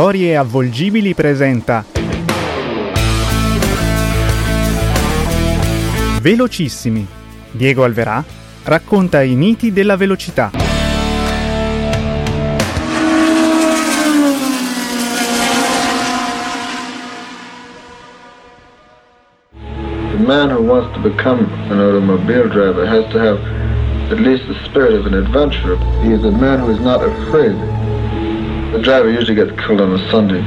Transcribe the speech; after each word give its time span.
Storie 0.00 0.34
avvolgibili 0.34 1.12
presenta 1.12 1.84
Velocissimi. 6.22 7.06
Diego 7.50 7.84
Alverà 7.84 8.24
racconta 8.64 9.20
i 9.20 9.34
miti 9.34 9.74
della 9.74 9.98
velocità. 9.98 10.52
The 19.52 20.24
man 20.24 20.50
who 20.50 20.62
wants 20.62 20.90
to 20.94 21.00
become 21.02 21.46
an 21.68 21.78
automobile 21.78 22.48
driver 22.48 22.86
has 22.86 23.04
to 23.12 23.18
have 23.18 23.38
at 24.10 24.18
least 24.18 24.46
the 24.46 24.56
spirit 24.64 24.94
of 24.94 25.04
an 25.04 25.12
adventurer. 25.12 25.76
He 26.02 26.14
is 26.14 26.24
a 26.24 26.30
man 26.30 26.60
who 26.60 26.70
is 26.72 26.80
not 26.80 27.02
afraid. 27.02 27.54
The 28.72 28.78
driver 28.78 29.10
usually 29.10 29.34
gets 29.34 29.50
killed 29.60 29.80
on 29.80 29.92
a 29.94 30.10
Sunday. 30.10 30.40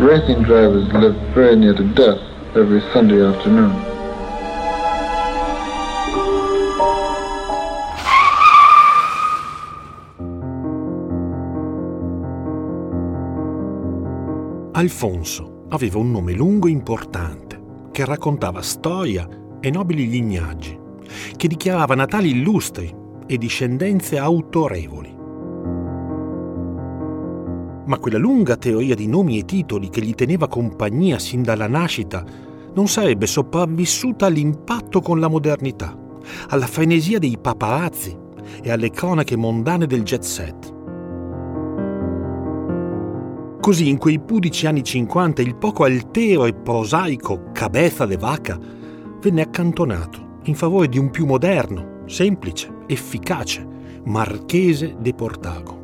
Racing 0.00 0.42
drivers 0.42 0.92
live 0.92 1.14
very 1.32 1.54
near 1.54 1.72
to 1.74 1.84
death 1.94 2.18
every 2.56 2.82
Sunday 2.92 3.22
afternoon. 3.24 3.72
Alfonso 14.72 15.66
aveva 15.68 15.98
un 15.98 16.10
nome 16.10 16.32
lungo 16.32 16.66
e 16.66 16.72
importante, 16.72 17.60
che 17.92 18.04
raccontava 18.04 18.60
storia 18.60 19.28
e 19.60 19.70
nobili 19.70 20.08
lignaggi, 20.08 20.76
che 21.36 21.46
dichiarava 21.46 21.94
natali 21.94 22.30
illustri 22.30 22.92
e 23.24 23.38
discendenze 23.38 24.18
autorevoli. 24.18 25.21
Ma 27.84 27.98
quella 27.98 28.18
lunga 28.18 28.56
teoria 28.56 28.94
di 28.94 29.06
nomi 29.06 29.38
e 29.38 29.44
titoli 29.44 29.88
che 29.88 30.00
gli 30.00 30.14
teneva 30.14 30.48
compagnia 30.48 31.18
sin 31.18 31.42
dalla 31.42 31.66
nascita 31.66 32.24
non 32.74 32.88
sarebbe 32.88 33.26
sopravvissuta 33.26 34.26
all'impatto 34.26 35.00
con 35.00 35.20
la 35.20 35.28
modernità, 35.28 35.96
alla 36.48 36.66
frenesia 36.66 37.18
dei 37.18 37.36
paparazzi 37.40 38.16
e 38.62 38.70
alle 38.70 38.90
cronache 38.90 39.36
mondane 39.36 39.86
del 39.86 40.02
jet 40.02 40.22
set. 40.22 40.80
Così 43.60 43.88
in 43.88 43.98
quei 43.98 44.18
pudici 44.18 44.66
anni 44.66 44.82
50 44.82 45.40
il 45.42 45.56
poco 45.56 45.84
altero 45.84 46.46
e 46.46 46.52
prosaico 46.52 47.50
Cabeza 47.52 48.06
de 48.06 48.16
Vaca 48.16 48.58
venne 49.20 49.42
accantonato 49.42 50.40
in 50.44 50.54
favore 50.56 50.88
di 50.88 50.98
un 50.98 51.10
più 51.10 51.26
moderno, 51.26 52.00
semplice, 52.06 52.68
efficace 52.86 53.64
Marchese 54.04 54.96
de 54.98 55.14
Portago. 55.14 55.81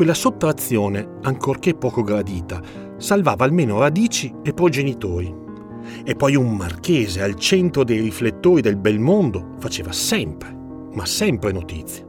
Quella 0.00 0.14
sottrazione, 0.14 1.18
ancorché 1.24 1.74
poco 1.74 2.02
gradita, 2.02 2.62
salvava 2.96 3.44
almeno 3.44 3.80
radici 3.80 4.32
e 4.42 4.54
progenitori. 4.54 5.30
E 6.02 6.16
poi 6.16 6.36
un 6.36 6.56
marchese 6.56 7.20
al 7.20 7.34
centro 7.34 7.84
dei 7.84 8.00
riflettori 8.00 8.62
del 8.62 8.78
bel 8.78 8.98
mondo 8.98 9.56
faceva 9.58 9.92
sempre, 9.92 10.56
ma 10.94 11.04
sempre 11.04 11.52
notizie 11.52 12.08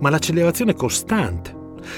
ma 0.00 0.10
l'accelerazione 0.10 0.74
costante, 0.74 1.54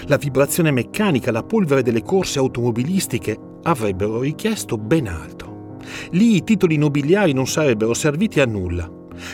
la 0.07 0.19
vibrazione 0.19 0.71
meccanica, 0.71 1.33
la 1.33 1.43
polvere 1.43 1.83
delle 1.83 2.03
corse 2.03 2.39
automobilistiche 2.39 3.39
avrebbero 3.63 4.21
richiesto 4.21 4.77
ben 4.77 5.07
altro. 5.07 5.79
Lì 6.11 6.37
i 6.37 6.45
titoli 6.45 6.77
nobiliari 6.77 7.33
non 7.33 7.47
sarebbero 7.47 7.95
serviti 7.95 8.41
a 8.41 8.47
nulla. 8.47 8.91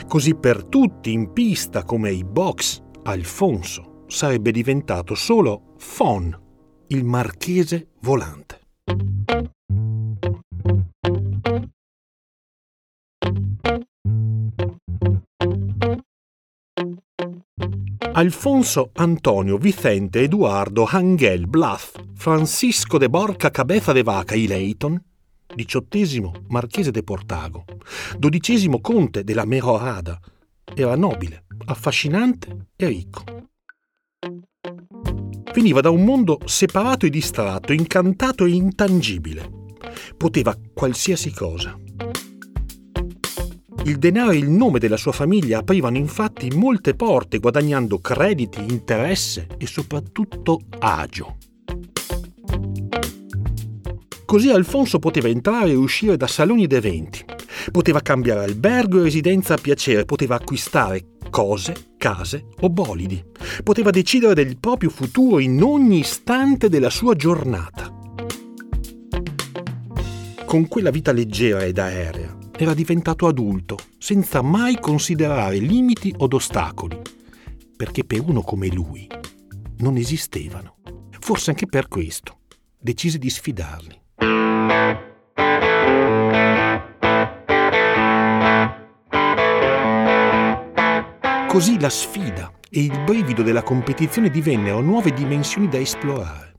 Così 0.06 0.36
per 0.36 0.64
tutti 0.64 1.12
in 1.12 1.32
pista 1.32 1.84
come 1.84 2.10
i 2.12 2.24
box, 2.24 2.82
Alfonso 3.04 3.85
sarebbe 4.06 4.50
diventato 4.50 5.14
solo 5.14 5.74
Fon, 5.78 6.38
il 6.88 7.04
marchese 7.04 7.88
volante. 8.00 8.60
Alfonso 18.12 18.92
Antonio 18.94 19.58
Vicente 19.58 20.20
Eduardo 20.20 20.86
Angel 20.90 21.46
Bluff 21.46 21.92
Francisco 22.14 22.96
de 22.96 23.10
Borca 23.10 23.50
Cabeza 23.50 23.92
de 23.92 24.02
Vaca 24.02 24.34
y 24.34 24.46
Leighton, 24.46 24.98
diciottesimo 25.54 26.32
marchese 26.48 26.90
de 26.90 27.02
Portago, 27.02 27.64
dodicesimo 28.18 28.80
conte 28.80 29.22
della 29.22 29.44
Merorada, 29.44 30.18
era 30.74 30.96
nobile, 30.96 31.44
affascinante 31.66 32.68
e 32.74 32.86
ricco. 32.86 33.22
Veniva 35.54 35.80
da 35.80 35.90
un 35.90 36.04
mondo 36.04 36.38
separato 36.44 37.06
e 37.06 37.10
distratto, 37.10 37.72
incantato 37.72 38.44
e 38.44 38.50
intangibile. 38.50 39.50
Poteva 40.16 40.56
qualsiasi 40.74 41.32
cosa. 41.32 41.78
Il 43.84 43.98
denaro 43.98 44.32
e 44.32 44.36
il 44.36 44.50
nome 44.50 44.80
della 44.80 44.96
sua 44.96 45.12
famiglia 45.12 45.60
aprivano 45.60 45.96
infatti 45.96 46.50
molte 46.50 46.94
porte 46.94 47.38
guadagnando 47.38 48.00
crediti, 48.00 48.60
interesse 48.68 49.46
e 49.58 49.66
soprattutto 49.66 50.60
agio. 50.80 51.36
Così 54.24 54.50
Alfonso 54.50 54.98
poteva 54.98 55.28
entrare 55.28 55.70
e 55.70 55.76
uscire 55.76 56.16
da 56.16 56.26
saloni 56.26 56.64
ed 56.64 56.72
eventi, 56.72 57.24
poteva 57.70 58.00
cambiare 58.00 58.42
albergo 58.42 58.98
e 58.98 59.04
residenza 59.04 59.54
a 59.54 59.58
piacere, 59.58 60.04
poteva 60.04 60.34
acquistare 60.34 61.14
cose, 61.30 61.92
case 61.96 62.46
o 62.60 62.68
bolidi, 62.68 63.22
poteva 63.62 63.90
decidere 63.90 64.34
del 64.34 64.58
proprio 64.58 64.90
futuro 64.90 65.38
in 65.38 65.62
ogni 65.62 65.98
istante 65.98 66.68
della 66.68 66.90
sua 66.90 67.14
giornata. 67.14 67.94
Con 70.44 70.68
quella 70.68 70.90
vita 70.90 71.12
leggera 71.12 71.64
ed 71.64 71.78
aerea, 71.78 72.36
era 72.56 72.72
diventato 72.72 73.26
adulto, 73.26 73.76
senza 73.98 74.40
mai 74.42 74.78
considerare 74.80 75.58
limiti 75.58 76.14
od 76.18 76.32
ostacoli, 76.32 77.00
perché 77.76 78.04
per 78.04 78.20
uno 78.20 78.42
come 78.42 78.68
lui 78.68 79.06
non 79.78 79.96
esistevano. 79.96 80.76
Forse 81.18 81.50
anche 81.50 81.66
per 81.66 81.88
questo 81.88 82.38
decise 82.78 83.18
di 83.18 83.28
sfidarli. 83.28 84.00
Così 91.48 91.80
la 91.80 91.88
sfida 91.88 92.52
e 92.76 92.80
il 92.80 93.02
brivido 93.04 93.42
della 93.42 93.62
competizione 93.62 94.28
divennero 94.28 94.80
nuove 94.80 95.10
dimensioni 95.10 95.66
da 95.66 95.78
esplorare. 95.78 96.56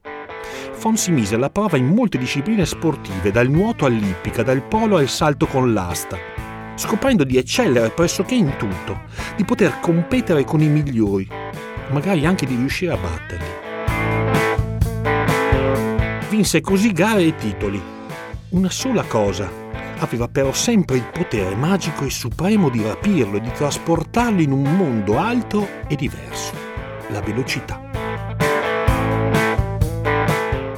Fon 0.72 0.98
si 0.98 1.12
mise 1.12 1.36
alla 1.36 1.52
prova 1.52 1.78
in 1.78 1.86
molte 1.86 2.18
discipline 2.18 2.66
sportive, 2.66 3.30
dal 3.30 3.48
nuoto 3.50 3.86
all'ippica, 3.86 4.42
dal 4.42 4.64
polo 4.64 4.98
al 4.98 5.10
salto 5.10 5.46
con 5.46 5.74
l'asta, 5.74 6.18
scoprendo 6.74 7.24
di 7.24 7.38
eccellere 7.38 7.92
pressoché 7.92 8.34
in 8.34 8.56
tutto, 8.58 9.02
di 9.36 9.46
poter 9.46 9.80
competere 9.80 10.44
con 10.44 10.60
i 10.60 10.68
migliori, 10.68 11.28
magari 11.92 12.26
anche 12.26 12.48
di 12.48 12.56
riuscire 12.56 12.94
a 12.94 12.98
batterli. 12.98 13.66
Vinse 16.30 16.62
così 16.62 16.94
gare 16.94 17.26
e 17.26 17.36
titoli. 17.36 17.80
Una 18.50 18.72
sola 18.72 19.04
cosa, 19.04 19.52
aveva 20.00 20.28
però 20.28 20.52
sempre 20.54 20.98
il 20.98 21.06
potere 21.12 21.56
magico 21.56 22.04
e 22.04 22.10
supremo 22.10 22.70
di 22.70 22.82
rapirlo 22.82 23.38
e 23.38 23.42
di 23.42 23.52
trasportarlo 23.52 24.42
in 24.42 24.52
un 24.52 24.64
mondo 24.76 25.18
altro 25.18 25.68
e 25.88 25.96
diverso, 25.96 26.54
la 27.10 27.22
velocità. 27.22 27.82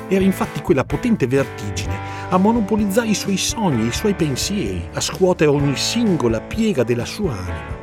Era 0.08 0.24
infatti 0.24 0.62
quella 0.62 0.86
potente 0.86 1.28
vertigine 1.28 2.08
a 2.30 2.38
monopolizzare 2.38 3.10
i 3.10 3.16
suoi 3.16 3.38
sogni, 3.38 3.88
i 3.88 3.92
suoi 3.92 4.14
pensieri, 4.14 4.88
a 4.94 5.02
scuotere 5.02 5.50
ogni 5.50 5.76
singola 5.76 6.40
piega 6.42 6.84
della 6.84 7.06
sua 7.06 7.38
anima. 7.38 7.78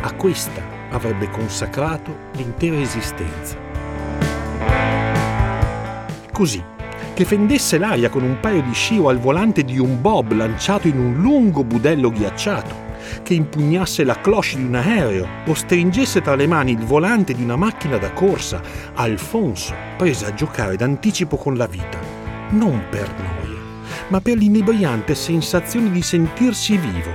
A 0.00 0.12
questa 0.12 0.62
avrebbe 0.90 1.28
consacrato 1.30 2.14
l'intera 2.32 2.78
esistenza. 2.78 3.56
Così, 6.32 6.62
che 7.18 7.24
fendesse 7.24 7.78
l'aria 7.78 8.10
con 8.10 8.22
un 8.22 8.38
paio 8.38 8.62
di 8.62 8.72
sci 8.72 8.96
o 8.96 9.08
al 9.08 9.18
volante 9.18 9.64
di 9.64 9.76
un 9.76 10.00
bob 10.00 10.30
lanciato 10.34 10.86
in 10.86 11.00
un 11.00 11.14
lungo 11.14 11.64
budello 11.64 12.12
ghiacciato, 12.12 12.72
che 13.24 13.34
impugnasse 13.34 14.04
la 14.04 14.20
cloche 14.20 14.54
di 14.54 14.62
un 14.62 14.76
aereo 14.76 15.26
o 15.44 15.52
stringesse 15.52 16.20
tra 16.20 16.36
le 16.36 16.46
mani 16.46 16.70
il 16.70 16.84
volante 16.84 17.34
di 17.34 17.42
una 17.42 17.56
macchina 17.56 17.96
da 17.96 18.12
corsa, 18.12 18.62
Alfonso 18.94 19.74
prese 19.96 20.26
a 20.26 20.34
giocare 20.34 20.76
d'anticipo 20.76 21.36
con 21.36 21.56
la 21.56 21.66
vita, 21.66 21.98
non 22.50 22.84
per 22.88 23.12
noia, 23.16 23.58
ma 24.10 24.20
per 24.20 24.36
l'inebriante 24.36 25.16
sensazione 25.16 25.90
di 25.90 26.02
sentirsi 26.02 26.76
vivo, 26.76 27.10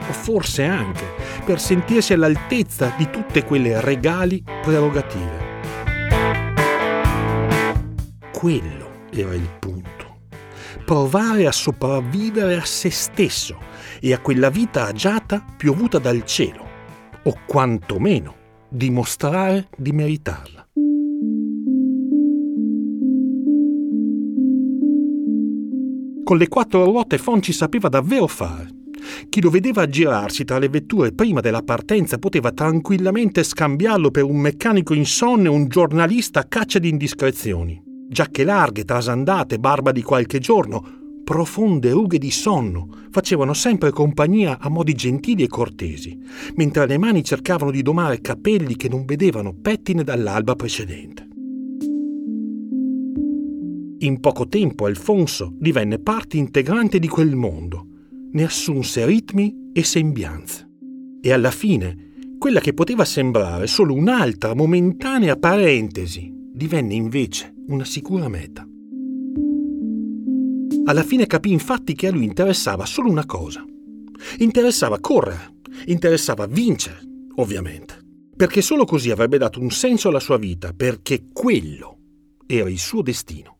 o 0.00 0.12
forse 0.12 0.64
anche 0.64 1.04
per 1.44 1.60
sentirsi 1.60 2.12
all'altezza 2.12 2.92
di 2.96 3.08
tutte 3.08 3.44
quelle 3.44 3.80
regali 3.80 4.42
prerogative. 4.64 5.52
Quello 8.32 8.83
era 9.20 9.34
il 9.34 9.48
punto. 9.58 10.18
Provare 10.84 11.46
a 11.46 11.52
sopravvivere 11.52 12.56
a 12.56 12.64
se 12.64 12.90
stesso 12.90 13.58
e 14.00 14.12
a 14.12 14.18
quella 14.18 14.50
vita 14.50 14.86
agiata 14.86 15.44
piovuta 15.56 15.98
dal 15.98 16.24
cielo, 16.24 16.66
o 17.22 17.38
quantomeno 17.46 18.42
dimostrare 18.68 19.68
di 19.76 19.92
meritarla. 19.92 20.68
Con 26.24 26.38
le 26.38 26.48
quattro 26.48 26.84
ruote 26.84 27.18
Fonci 27.18 27.52
sapeva 27.52 27.88
davvero 27.88 28.26
fare. 28.26 28.68
Chi 29.28 29.42
lo 29.42 29.50
vedeva 29.50 29.86
girarsi 29.86 30.44
tra 30.44 30.58
le 30.58 30.68
vetture 30.68 31.12
prima 31.12 31.40
della 31.40 31.62
partenza 31.62 32.18
poteva 32.18 32.50
tranquillamente 32.52 33.44
scambiarlo 33.44 34.10
per 34.10 34.24
un 34.24 34.38
meccanico 34.38 34.94
insonne 34.94 35.48
o 35.48 35.52
un 35.52 35.68
giornalista 35.68 36.40
a 36.40 36.44
caccia 36.44 36.78
di 36.78 36.88
indiscrezioni. 36.88 37.93
Giacche 38.14 38.44
larghe, 38.44 38.84
trasandate, 38.84 39.58
barba 39.58 39.90
di 39.90 40.00
qualche 40.00 40.38
giorno, 40.38 41.20
profonde 41.24 41.90
rughe 41.90 42.18
di 42.18 42.30
sonno 42.30 42.88
facevano 43.10 43.54
sempre 43.54 43.90
compagnia 43.90 44.60
a 44.60 44.68
modi 44.68 44.94
gentili 44.94 45.42
e 45.42 45.48
cortesi, 45.48 46.16
mentre 46.54 46.86
le 46.86 46.96
mani 46.96 47.24
cercavano 47.24 47.72
di 47.72 47.82
domare 47.82 48.20
capelli 48.20 48.76
che 48.76 48.88
non 48.88 49.04
vedevano 49.04 49.52
pettine 49.52 50.04
dall'alba 50.04 50.54
precedente. 50.54 51.26
In 53.98 54.20
poco 54.20 54.46
tempo 54.46 54.86
Alfonso 54.86 55.52
divenne 55.58 55.98
parte 55.98 56.36
integrante 56.36 57.00
di 57.00 57.08
quel 57.08 57.34
mondo, 57.34 57.84
ne 58.30 58.44
assunse 58.44 59.04
ritmi 59.06 59.70
e 59.72 59.82
sembianze. 59.82 60.68
E 61.20 61.32
alla 61.32 61.50
fine, 61.50 62.12
quella 62.38 62.60
che 62.60 62.74
poteva 62.74 63.04
sembrare 63.04 63.66
solo 63.66 63.92
un'altra 63.92 64.54
momentanea 64.54 65.34
parentesi 65.34 66.30
divenne 66.52 66.94
invece 66.94 67.53
una 67.66 67.84
sicura 67.84 68.28
meta. 68.28 68.66
Alla 70.86 71.02
fine 71.02 71.26
capì 71.26 71.50
infatti 71.50 71.94
che 71.94 72.08
a 72.08 72.10
lui 72.10 72.24
interessava 72.24 72.84
solo 72.84 73.08
una 73.08 73.24
cosa. 73.24 73.64
Interessava 74.38 75.00
correre, 75.00 75.60
interessava 75.86 76.46
vincere, 76.46 76.98
ovviamente, 77.36 77.98
perché 78.36 78.60
solo 78.60 78.84
così 78.84 79.10
avrebbe 79.10 79.38
dato 79.38 79.60
un 79.60 79.70
senso 79.70 80.08
alla 80.08 80.20
sua 80.20 80.36
vita, 80.36 80.72
perché 80.74 81.24
quello 81.32 81.98
era 82.46 82.68
il 82.68 82.78
suo 82.78 83.00
destino. 83.00 83.56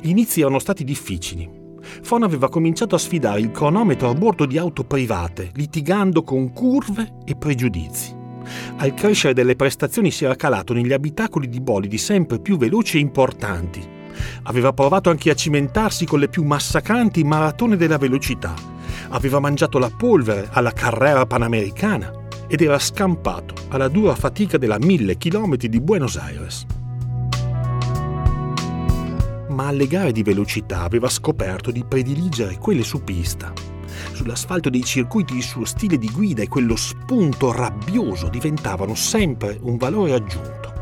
Gli 0.00 0.08
inizi 0.08 0.40
erano 0.40 0.58
stati 0.58 0.84
difficili. 0.84 1.63
Fon 2.02 2.22
aveva 2.22 2.48
cominciato 2.48 2.94
a 2.94 2.98
sfidare 2.98 3.40
il 3.40 3.50
cronometro 3.50 4.10
a 4.10 4.14
bordo 4.14 4.46
di 4.46 4.58
auto 4.58 4.84
private, 4.84 5.50
litigando 5.54 6.22
con 6.22 6.52
curve 6.52 7.14
e 7.24 7.36
pregiudizi. 7.36 8.22
Al 8.76 8.94
crescere 8.94 9.34
delle 9.34 9.56
prestazioni 9.56 10.10
si 10.10 10.24
era 10.24 10.36
calato 10.36 10.72
negli 10.74 10.92
abitacoli 10.92 11.48
di 11.48 11.60
bolidi 11.60 11.98
sempre 11.98 12.38
più 12.38 12.56
veloci 12.56 12.98
e 12.98 13.00
importanti. 13.00 13.92
Aveva 14.44 14.72
provato 14.72 15.10
anche 15.10 15.30
a 15.30 15.34
cimentarsi 15.34 16.04
con 16.04 16.20
le 16.20 16.28
più 16.28 16.44
massacranti 16.44 17.24
maratone 17.24 17.76
della 17.76 17.98
velocità. 17.98 18.54
Aveva 19.08 19.40
mangiato 19.40 19.78
la 19.78 19.90
polvere 19.90 20.48
alla 20.50 20.72
carrera 20.72 21.26
panamericana 21.26 22.12
ed 22.46 22.60
era 22.60 22.78
scampato 22.78 23.54
alla 23.68 23.88
dura 23.88 24.14
fatica 24.14 24.58
della 24.58 24.78
mille 24.78 25.16
chilometri 25.16 25.68
di 25.68 25.80
Buenos 25.80 26.16
Aires. 26.16 26.66
Ma 29.54 29.68
alle 29.68 29.86
gare 29.86 30.12
di 30.12 30.22
velocità 30.22 30.82
aveva 30.82 31.08
scoperto 31.08 31.70
di 31.70 31.84
prediligere 31.84 32.58
quelle 32.58 32.82
su 32.82 33.02
pista 33.02 33.52
Sull'asfalto 34.12 34.70
dei 34.70 34.84
circuiti 34.84 35.36
il 35.36 35.42
suo 35.42 35.64
stile 35.64 35.98
di 35.98 36.10
guida 36.10 36.42
e 36.42 36.48
quello 36.48 36.76
spunto 36.76 37.52
rabbioso 37.52 38.28
diventavano 38.28 38.94
sempre 38.94 39.58
un 39.62 39.76
valore 39.76 40.14
aggiunto. 40.14 40.72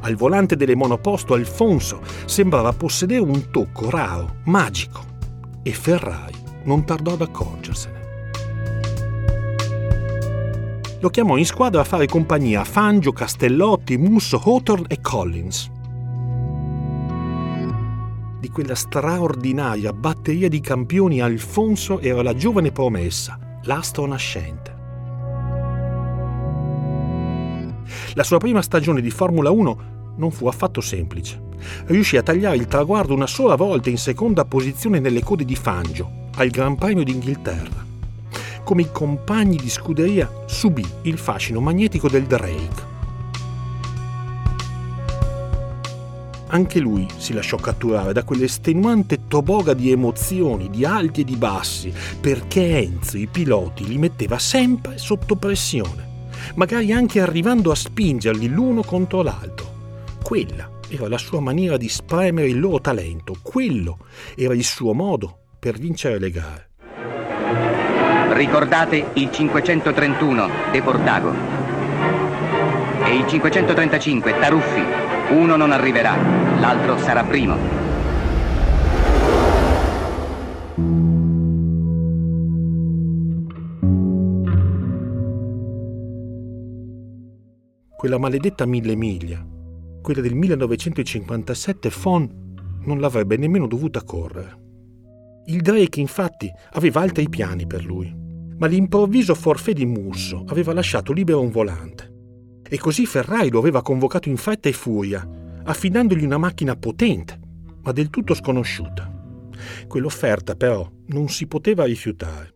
Al 0.00 0.14
volante 0.14 0.56
delle 0.56 0.76
monoposto 0.76 1.34
Alfonso 1.34 2.00
sembrava 2.26 2.72
possedere 2.72 3.20
un 3.20 3.50
tocco 3.50 3.90
raro, 3.90 4.36
magico, 4.44 5.14
e 5.62 5.72
Ferrari 5.72 6.34
non 6.64 6.84
tardò 6.84 7.14
ad 7.14 7.22
accorgersene. 7.22 8.04
Lo 11.00 11.10
chiamò 11.10 11.36
in 11.36 11.44
squadra 11.44 11.82
a 11.82 11.84
fare 11.84 12.06
compagnia 12.06 12.60
a 12.60 12.64
Fangio, 12.64 13.12
Castellotti, 13.12 13.96
Musso, 13.96 14.40
Hawthorne 14.42 14.86
e 14.88 15.00
Collins 15.00 15.74
di 18.38 18.50
quella 18.50 18.74
straordinaria 18.74 19.92
batteria 19.92 20.48
di 20.48 20.60
campioni 20.60 21.20
Alfonso 21.20 22.00
era 22.00 22.22
la 22.22 22.34
giovane 22.34 22.70
promessa, 22.72 23.38
l'astro 23.62 24.06
nascente. 24.06 24.74
La 28.14 28.22
sua 28.22 28.38
prima 28.38 28.62
stagione 28.62 29.00
di 29.00 29.10
Formula 29.10 29.50
1 29.50 29.94
non 30.16 30.30
fu 30.30 30.46
affatto 30.46 30.80
semplice. 30.80 31.42
Riuscì 31.86 32.16
a 32.16 32.22
tagliare 32.22 32.56
il 32.56 32.66
traguardo 32.66 33.14
una 33.14 33.26
sola 33.26 33.54
volta 33.54 33.90
in 33.90 33.98
seconda 33.98 34.44
posizione 34.44 34.98
nelle 34.98 35.22
code 35.22 35.44
di 35.44 35.56
Fangio, 35.56 36.28
al 36.36 36.48
Gran 36.48 36.76
Premio 36.76 37.04
d'Inghilterra. 37.04 37.84
Come 38.64 38.82
i 38.82 38.88
compagni 38.90 39.56
di 39.56 39.70
scuderia 39.70 40.30
subì 40.46 40.84
il 41.02 41.18
fascino 41.18 41.60
magnetico 41.60 42.08
del 42.08 42.24
Drake 42.24 42.94
Anche 46.48 46.78
lui 46.78 47.06
si 47.16 47.32
lasciò 47.32 47.56
catturare 47.56 48.12
da 48.12 48.22
quell'estenuante 48.22 49.26
toboga 49.26 49.74
di 49.74 49.90
emozioni, 49.90 50.70
di 50.70 50.84
alti 50.84 51.22
e 51.22 51.24
di 51.24 51.36
bassi, 51.36 51.92
perché 52.20 52.78
Enzo 52.78 53.18
i 53.18 53.26
piloti 53.26 53.86
li 53.86 53.98
metteva 53.98 54.38
sempre 54.38 54.96
sotto 54.98 55.34
pressione, 55.34 56.28
magari 56.54 56.92
anche 56.92 57.20
arrivando 57.20 57.72
a 57.72 57.74
spingerli 57.74 58.46
l'uno 58.48 58.84
contro 58.84 59.22
l'altro. 59.22 59.74
Quella 60.22 60.70
era 60.88 61.08
la 61.08 61.18
sua 61.18 61.40
maniera 61.40 61.76
di 61.76 61.88
spremere 61.88 62.48
il 62.48 62.60
loro 62.60 62.80
talento, 62.80 63.34
quello 63.42 63.98
era 64.36 64.54
il 64.54 64.64
suo 64.64 64.94
modo 64.94 65.38
per 65.58 65.78
vincere 65.78 66.20
le 66.20 66.30
gare. 66.30 66.68
Ricordate 68.34 69.10
il 69.14 69.30
531 69.32 70.48
De 70.70 70.82
Portago 70.82 71.34
e 73.04 73.14
il 73.16 73.26
535 73.26 74.38
Taruffi 74.38 75.05
uno 75.30 75.56
non 75.56 75.72
arriverà, 75.72 76.16
l'altro 76.60 76.98
sarà 76.98 77.24
primo. 77.24 77.56
Quella 87.96 88.18
maledetta 88.18 88.66
mille 88.66 88.94
miglia, 88.94 89.44
quella 90.00 90.20
del 90.20 90.34
1957, 90.34 91.90
Fon 91.90 92.44
non 92.84 93.00
l'avrebbe 93.00 93.36
nemmeno 93.36 93.66
dovuta 93.66 94.04
correre. 94.04 94.64
Il 95.46 95.60
Drake, 95.60 95.98
infatti, 95.98 96.48
aveva 96.72 97.00
altri 97.00 97.28
piani 97.28 97.66
per 97.66 97.84
lui, 97.84 98.14
ma 98.58 98.68
l'improvviso 98.68 99.34
forfè 99.34 99.72
di 99.72 99.86
Musso 99.86 100.44
aveva 100.46 100.72
lasciato 100.72 101.12
libero 101.12 101.40
un 101.40 101.50
volante. 101.50 102.15
E 102.68 102.78
così 102.78 103.06
Ferrari 103.06 103.50
lo 103.50 103.58
aveva 103.58 103.82
convocato 103.82 104.28
in 104.28 104.36
fretta 104.36 104.68
e 104.68 104.72
furia, 104.72 105.26
affidandogli 105.64 106.24
una 106.24 106.38
macchina 106.38 106.76
potente, 106.76 107.38
ma 107.82 107.92
del 107.92 108.10
tutto 108.10 108.34
sconosciuta. 108.34 109.12
Quell'offerta 109.86 110.54
però 110.54 110.88
non 111.06 111.28
si 111.28 111.46
poteva 111.46 111.84
rifiutare. 111.84 112.54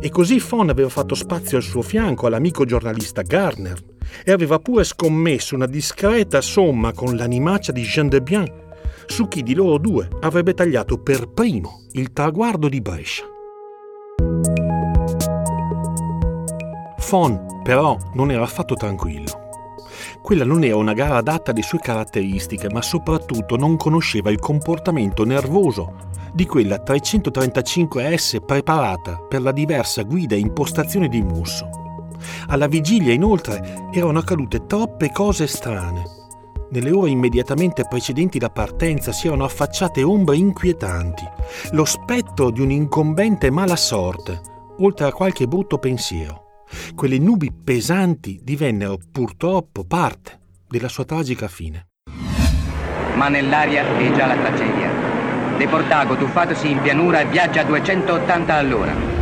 E 0.00 0.08
così 0.10 0.38
Fon 0.38 0.68
aveva 0.68 0.88
fatto 0.88 1.14
spazio 1.14 1.56
al 1.56 1.62
suo 1.62 1.82
fianco 1.82 2.26
all'amico 2.26 2.64
giornalista 2.64 3.22
Garner 3.22 3.82
e 4.24 4.30
aveva 4.30 4.58
pure 4.58 4.84
scommesso 4.84 5.54
una 5.54 5.66
discreta 5.66 6.40
somma 6.40 6.92
con 6.92 7.16
l'animaccia 7.16 7.72
di 7.72 7.82
Jean 7.82 8.08
de 8.08 8.22
Bien 8.22 8.64
su 9.06 9.28
chi 9.28 9.42
di 9.42 9.54
loro 9.54 9.78
due 9.78 10.08
avrebbe 10.20 10.54
tagliato 10.54 10.98
per 10.98 11.28
primo 11.28 11.82
il 11.92 12.12
traguardo 12.12 12.68
di 12.68 12.80
Brescia. 12.80 13.35
Fon, 17.06 17.60
però, 17.62 17.96
non 18.14 18.32
era 18.32 18.42
affatto 18.42 18.74
tranquillo. 18.74 19.44
Quella 20.20 20.44
non 20.44 20.64
era 20.64 20.74
una 20.74 20.92
gara 20.92 21.18
adatta 21.18 21.52
alle 21.52 21.62
sue 21.62 21.78
caratteristiche, 21.78 22.68
ma 22.68 22.82
soprattutto 22.82 23.54
non 23.54 23.76
conosceva 23.76 24.28
il 24.30 24.40
comportamento 24.40 25.24
nervoso 25.24 25.94
di 26.32 26.46
quella 26.46 26.82
335S 26.84 28.44
preparata 28.44 29.18
per 29.18 29.40
la 29.40 29.52
diversa 29.52 30.02
guida 30.02 30.34
e 30.34 30.40
impostazione 30.40 31.06
di 31.06 31.22
Musso. 31.22 31.68
Alla 32.48 32.66
vigilia, 32.66 33.12
inoltre, 33.12 33.86
erano 33.92 34.18
accadute 34.18 34.66
troppe 34.66 35.12
cose 35.12 35.46
strane. 35.46 36.02
Nelle 36.70 36.90
ore 36.90 37.10
immediatamente 37.10 37.86
precedenti 37.88 38.40
la 38.40 38.50
partenza 38.50 39.12
si 39.12 39.28
erano 39.28 39.44
affacciate 39.44 40.02
ombre 40.02 40.38
inquietanti, 40.38 41.22
lo 41.70 41.84
spettro 41.84 42.50
di 42.50 42.62
un'incombente 42.62 43.48
mala 43.52 43.76
sorte, 43.76 44.40
oltre 44.78 45.06
a 45.06 45.12
qualche 45.12 45.46
brutto 45.46 45.78
pensiero. 45.78 46.45
Quelle 46.94 47.18
nubi 47.18 47.52
pesanti 47.52 48.40
divennero 48.42 48.98
purtroppo 49.10 49.84
parte 49.84 50.40
della 50.68 50.88
sua 50.88 51.04
tragica 51.04 51.48
fine. 51.48 51.86
Ma 53.14 53.28
nell'aria 53.28 53.84
è 53.96 54.12
già 54.12 54.26
la 54.26 54.36
tragedia. 54.36 54.90
Deportago 55.56 56.16
tuffatosi 56.16 56.70
in 56.70 56.80
pianura 56.80 57.24
viaggia 57.24 57.62
a 57.62 57.64
280 57.64 58.54
all'ora. 58.54 59.16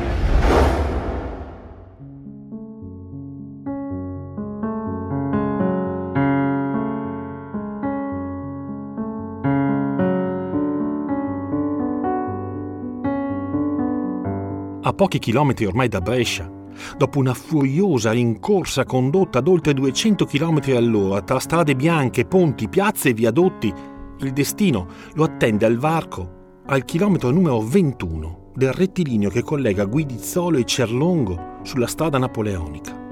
A 14.87 14.93
pochi 14.93 15.19
chilometri 15.19 15.65
ormai 15.65 15.89
da 15.89 16.03
Brescia, 16.03 16.51
Dopo 16.97 17.19
una 17.19 17.35
furiosa 17.35 18.13
rincorsa 18.13 18.85
condotta 18.85 19.39
ad 19.39 19.49
oltre 19.49 19.75
200 19.75 20.25
km 20.27 20.61
all'ora 20.75 21.23
tra 21.23 21.39
strade 21.39 21.75
bianche, 21.75 22.25
ponti, 22.25 22.69
piazze 22.69 23.11
e 23.11 23.15
viadotti, 23.15 23.73
il 24.21 24.33
destino 24.33 24.87
lo 25.15 25.25
attende 25.25 25.67
al 25.67 25.77
varco 25.77 26.43
al 26.67 26.85
chilometro 26.85 27.31
numero 27.31 27.61
21 27.61 28.53
del 28.55 28.73
rettilineo 28.73 29.29
che 29.29 29.43
collega 29.43 29.85
Guidizzolo 29.85 30.57
e 30.57 30.65
Cerlongo 30.65 31.59
sulla 31.63 31.87
strada 31.87 32.19
napoleonica. 32.19 33.03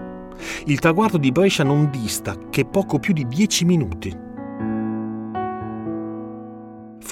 Il 0.66 0.78
traguardo 0.78 1.18
di 1.18 1.32
Brescia 1.32 1.64
non 1.64 1.90
dista 1.90 2.36
che 2.48 2.64
poco 2.64 2.98
più 2.98 3.12
di 3.12 3.26
10 3.26 3.64
minuti. 3.64 4.21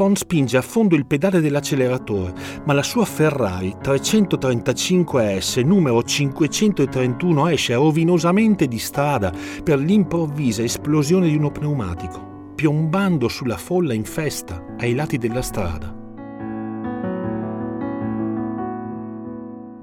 Fon 0.00 0.16
spinge 0.16 0.56
a 0.56 0.62
fondo 0.62 0.96
il 0.96 1.04
pedale 1.04 1.40
dell'acceleratore, 1.40 2.32
ma 2.64 2.72
la 2.72 2.82
sua 2.82 3.04
Ferrari 3.04 3.76
335S 3.82 5.62
numero 5.62 6.02
531 6.02 7.48
esce 7.48 7.74
rovinosamente 7.74 8.66
di 8.66 8.78
strada 8.78 9.30
per 9.62 9.78
l'improvvisa 9.78 10.62
esplosione 10.62 11.28
di 11.28 11.36
uno 11.36 11.50
pneumatico, 11.50 12.52
piombando 12.54 13.28
sulla 13.28 13.58
folla 13.58 13.92
in 13.92 14.04
festa 14.04 14.64
ai 14.78 14.94
lati 14.94 15.18
della 15.18 15.42
strada. 15.42 15.94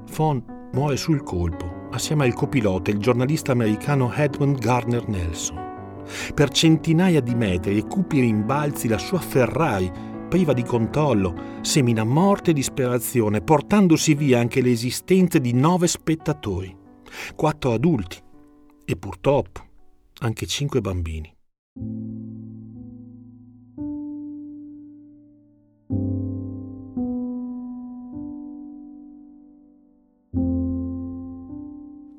Fon 0.07 0.43
muore 0.71 0.97
sul 0.97 1.21
colpo 1.21 1.89
assieme 1.91 2.25
al 2.25 2.33
copilota, 2.33 2.89
il 2.89 2.97
giornalista 2.97 3.51
americano 3.51 4.11
Edmund 4.11 4.57
Garner 4.57 5.07
Nelson. 5.07 5.66
Per 6.33 6.49
centinaia 6.49 7.21
di 7.21 7.35
metri 7.35 7.77
e 7.77 7.85
cupi 7.85 8.19
rimbalzi 8.19 8.87
la 8.87 8.97
sua 8.97 9.19
Ferrari, 9.19 9.91
priva 10.27 10.53
di 10.53 10.63
controllo, 10.63 11.59
semina 11.61 12.03
morte 12.03 12.51
e 12.51 12.53
disperazione, 12.53 13.41
portandosi 13.41 14.13
via 14.13 14.39
anche 14.39 14.61
le 14.61 14.71
esistenze 14.71 15.39
di 15.39 15.53
nove 15.53 15.87
spettatori, 15.87 16.75
quattro 17.35 17.73
adulti 17.73 18.17
e 18.85 18.95
purtroppo 18.95 19.65
anche 20.19 20.45
cinque 20.45 20.81
bambini. 20.81 21.33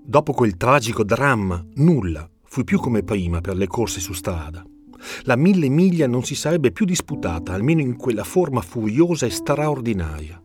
Dopo 0.05 0.33
quel 0.33 0.57
tragico 0.57 1.05
dramma, 1.05 1.63
nulla 1.75 2.27
fu 2.49 2.65
più 2.65 2.79
come 2.79 3.03
prima 3.03 3.41
per 3.41 3.57
le 3.57 3.67
corse 3.67 4.01
su 4.01 4.13
strada. 4.13 4.65
La 5.23 5.37
mille 5.37 5.69
miglia 5.69 6.07
non 6.07 6.25
si 6.25 6.35
sarebbe 6.35 6.73
più 6.73 6.85
disputata, 6.85 7.53
almeno 7.53 7.81
in 7.81 7.97
quella 7.97 8.25
forma 8.25 8.61
furiosa 8.61 9.27
e 9.27 9.31
straordinaria. 9.31 10.43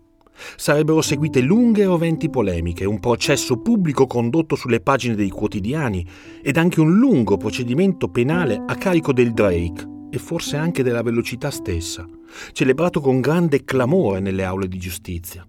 Sarebbero 0.55 1.01
seguite 1.01 1.41
lunghe 1.41 1.83
e 1.83 1.85
roventi 1.85 2.29
polemiche, 2.29 2.85
un 2.85 2.99
processo 2.99 3.61
pubblico 3.61 4.07
condotto 4.07 4.55
sulle 4.55 4.81
pagine 4.81 5.15
dei 5.15 5.29
quotidiani 5.29 6.05
ed 6.41 6.57
anche 6.57 6.81
un 6.81 6.97
lungo 6.97 7.37
procedimento 7.37 8.09
penale 8.09 8.61
a 8.65 8.75
carico 8.75 9.13
del 9.13 9.33
Drake 9.33 9.91
e 10.09 10.17
forse 10.17 10.57
anche 10.57 10.83
della 10.83 11.01
velocità 11.01 11.49
stessa, 11.49 12.07
celebrato 12.51 12.99
con 12.99 13.21
grande 13.21 13.63
clamore 13.63 14.19
nelle 14.19 14.43
aule 14.43 14.67
di 14.67 14.77
giustizia. 14.77 15.47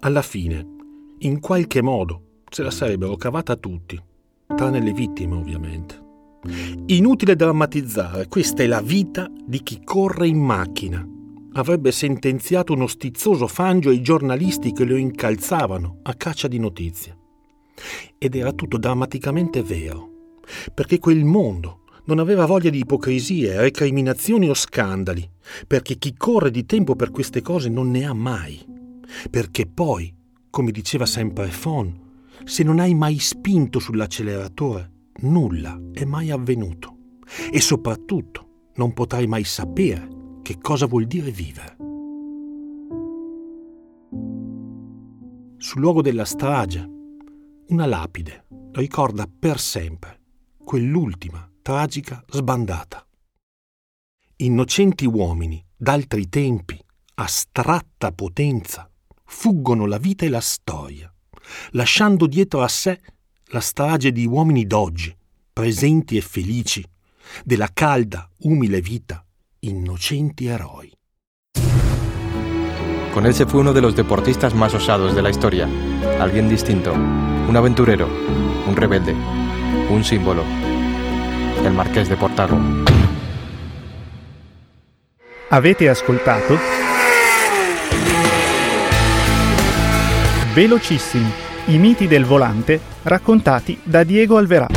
Alla 0.00 0.22
fine, 0.22 0.66
in 1.18 1.40
qualche 1.40 1.80
modo, 1.80 2.23
se 2.54 2.62
la 2.62 2.70
sarebbero 2.70 3.16
cavata 3.16 3.56
tutti, 3.56 4.00
tranne 4.54 4.80
le 4.80 4.92
vittime 4.92 5.34
ovviamente. 5.34 6.02
Inutile 6.86 7.34
drammatizzare, 7.34 8.28
questa 8.28 8.62
è 8.62 8.66
la 8.66 8.80
vita 8.80 9.28
di 9.44 9.60
chi 9.64 9.82
corre 9.82 10.28
in 10.28 10.38
macchina. 10.38 11.04
Avrebbe 11.54 11.90
sentenziato 11.90 12.72
uno 12.72 12.86
stizzoso 12.86 13.48
fangio 13.48 13.88
ai 13.88 14.02
giornalisti 14.02 14.72
che 14.72 14.84
lo 14.84 14.94
incalzavano 14.96 15.98
a 16.02 16.14
caccia 16.14 16.46
di 16.46 16.58
notizie. 16.58 17.16
Ed 18.18 18.36
era 18.36 18.52
tutto 18.52 18.78
drammaticamente 18.78 19.62
vero, 19.62 20.10
perché 20.72 21.00
quel 21.00 21.24
mondo 21.24 21.80
non 22.04 22.20
aveva 22.20 22.46
voglia 22.46 22.70
di 22.70 22.78
ipocrisie, 22.78 23.60
recriminazioni 23.60 24.48
o 24.48 24.54
scandali, 24.54 25.28
perché 25.66 25.96
chi 25.96 26.14
corre 26.16 26.52
di 26.52 26.64
tempo 26.66 26.94
per 26.94 27.10
queste 27.10 27.42
cose 27.42 27.68
non 27.68 27.90
ne 27.90 28.04
ha 28.04 28.12
mai 28.12 28.72
perché 29.30 29.66
poi, 29.66 30.12
come 30.50 30.70
diceva 30.70 31.06
sempre 31.06 31.48
Fon, 31.48 32.03
se 32.44 32.62
non 32.62 32.78
hai 32.78 32.94
mai 32.94 33.18
spinto 33.18 33.78
sull'acceleratore, 33.78 34.92
nulla 35.22 35.80
è 35.92 36.04
mai 36.04 36.30
avvenuto 36.30 36.96
e 37.50 37.60
soprattutto 37.60 38.70
non 38.76 38.92
potrai 38.92 39.26
mai 39.26 39.44
sapere 39.44 40.08
che 40.42 40.58
cosa 40.58 40.86
vuol 40.86 41.06
dire 41.06 41.30
vivere. 41.30 41.76
Sul 45.56 45.80
luogo 45.80 46.02
della 46.02 46.26
strage, 46.26 46.86
una 47.68 47.86
lapide 47.86 48.46
ricorda 48.72 49.26
per 49.26 49.58
sempre 49.58 50.20
quell'ultima 50.62 51.48
tragica 51.62 52.22
sbandata. 52.28 53.06
Innocenti 54.36 55.06
uomini 55.06 55.64
d'altri 55.74 56.28
tempi, 56.28 56.78
astratta 57.14 58.12
potenza, 58.12 58.90
fuggono 59.24 59.86
la 59.86 59.98
vita 59.98 60.26
e 60.26 60.28
la 60.28 60.40
storia, 60.40 61.13
lasciando 61.70 62.26
dietro 62.26 62.62
a 62.62 62.68
sé 62.68 63.00
la 63.48 63.60
strage 63.60 64.12
di 64.12 64.26
uomini 64.26 64.66
d'oggi, 64.66 65.14
presenti 65.52 66.16
e 66.16 66.20
felici, 66.20 66.84
della 67.44 67.70
calda, 67.72 68.28
umile 68.38 68.80
vita, 68.80 69.24
innocenti 69.60 70.46
eroi. 70.46 70.92
Con 73.12 73.26
él 73.26 73.34
se 73.34 73.46
fue 73.46 73.60
uno 73.60 73.72
de 73.72 73.80
los 73.80 73.94
deportistas 73.94 74.54
más 74.54 74.74
osados 74.74 75.14
de 75.14 75.22
la 75.22 75.30
historia, 75.30 75.68
alguien 76.18 76.48
distinto, 76.48 76.92
un 76.92 77.54
aventurero, 77.56 78.08
un 78.66 78.74
rebelde, 78.74 79.14
un 79.88 80.02
símbolo, 80.02 80.42
el 81.64 81.72
marqués 81.72 82.08
de 82.08 82.16
Portago. 82.16 82.58
Avete 85.50 85.88
ascoltato? 85.88 86.83
Velocissimi, 90.54 91.28
i 91.66 91.78
miti 91.78 92.06
del 92.06 92.24
volante 92.24 92.78
raccontati 93.02 93.76
da 93.82 94.04
Diego 94.04 94.36
Alverà. 94.36 94.68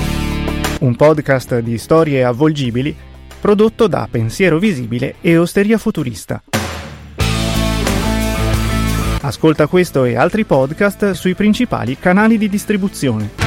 Un 0.80 0.96
podcast 0.96 1.60
di 1.60 1.78
storie 1.78 2.24
avvolgibili 2.24 2.96
prodotto 3.40 3.86
da 3.86 4.08
Pensiero 4.10 4.58
Visibile 4.58 5.18
e 5.22 5.38
Osteria 5.38 5.78
Futurista. 5.78 6.42
Ascolta 9.22 9.68
questo 9.68 10.06
e 10.06 10.16
altri 10.16 10.46
podcast 10.46 11.12
sui 11.12 11.36
principali 11.36 11.96
canali 12.00 12.40
di 12.40 12.50
distribuzione. 12.50 13.47